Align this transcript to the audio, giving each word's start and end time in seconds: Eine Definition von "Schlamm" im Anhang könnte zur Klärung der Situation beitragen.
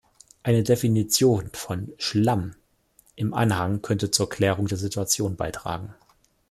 Eine 0.41 0.63
Definition 0.63 1.51
von 1.53 1.93
"Schlamm" 1.99 2.55
im 3.15 3.35
Anhang 3.35 3.83
könnte 3.83 4.09
zur 4.09 4.29
Klärung 4.29 4.65
der 4.65 4.79
Situation 4.79 5.35
beitragen. 5.35 5.93